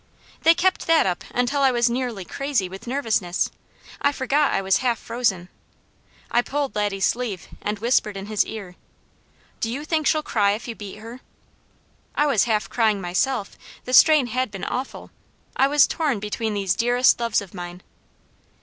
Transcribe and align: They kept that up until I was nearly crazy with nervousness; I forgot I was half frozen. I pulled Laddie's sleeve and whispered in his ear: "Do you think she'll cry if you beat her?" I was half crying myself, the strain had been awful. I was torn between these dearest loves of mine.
They 0.41 0.55
kept 0.55 0.87
that 0.87 1.05
up 1.05 1.23
until 1.29 1.61
I 1.61 1.69
was 1.69 1.87
nearly 1.87 2.25
crazy 2.25 2.67
with 2.67 2.87
nervousness; 2.87 3.51
I 4.01 4.11
forgot 4.11 4.51
I 4.51 4.59
was 4.59 4.77
half 4.77 4.97
frozen. 4.97 5.47
I 6.31 6.41
pulled 6.41 6.75
Laddie's 6.75 7.05
sleeve 7.05 7.47
and 7.61 7.77
whispered 7.77 8.17
in 8.17 8.25
his 8.25 8.43
ear: 8.47 8.75
"Do 9.59 9.71
you 9.71 9.85
think 9.85 10.07
she'll 10.07 10.23
cry 10.23 10.53
if 10.53 10.67
you 10.67 10.73
beat 10.73 10.97
her?" 10.97 11.21
I 12.15 12.25
was 12.25 12.45
half 12.45 12.67
crying 12.67 12.99
myself, 12.99 13.55
the 13.85 13.93
strain 13.93 14.25
had 14.25 14.49
been 14.49 14.63
awful. 14.63 15.11
I 15.55 15.67
was 15.67 15.85
torn 15.85 16.19
between 16.19 16.55
these 16.55 16.73
dearest 16.73 17.19
loves 17.19 17.39
of 17.39 17.53
mine. 17.53 17.83